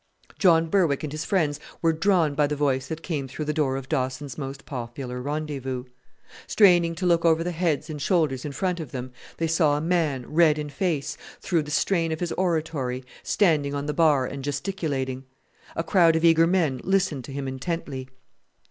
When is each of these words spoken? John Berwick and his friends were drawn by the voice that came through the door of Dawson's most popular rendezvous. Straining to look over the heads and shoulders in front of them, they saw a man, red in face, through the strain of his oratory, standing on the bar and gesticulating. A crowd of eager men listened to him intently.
John 0.39 0.65
Berwick 0.67 1.03
and 1.03 1.11
his 1.11 1.25
friends 1.25 1.59
were 1.79 1.93
drawn 1.93 2.33
by 2.33 2.47
the 2.47 2.55
voice 2.55 2.87
that 2.87 3.03
came 3.03 3.27
through 3.27 3.45
the 3.45 3.53
door 3.53 3.75
of 3.77 3.87
Dawson's 3.87 4.35
most 4.35 4.65
popular 4.65 5.21
rendezvous. 5.21 5.83
Straining 6.47 6.95
to 6.95 7.05
look 7.05 7.23
over 7.23 7.43
the 7.43 7.51
heads 7.51 7.87
and 7.87 8.01
shoulders 8.01 8.43
in 8.43 8.51
front 8.51 8.79
of 8.79 8.91
them, 8.91 9.11
they 9.37 9.45
saw 9.45 9.77
a 9.77 9.79
man, 9.79 10.25
red 10.27 10.57
in 10.57 10.71
face, 10.71 11.17
through 11.39 11.61
the 11.61 11.69
strain 11.69 12.11
of 12.11 12.19
his 12.19 12.31
oratory, 12.31 13.03
standing 13.21 13.75
on 13.75 13.85
the 13.85 13.93
bar 13.93 14.25
and 14.25 14.43
gesticulating. 14.43 15.25
A 15.75 15.83
crowd 15.83 16.15
of 16.15 16.25
eager 16.25 16.47
men 16.47 16.81
listened 16.83 17.23
to 17.25 17.31
him 17.31 17.47
intently. 17.47 18.09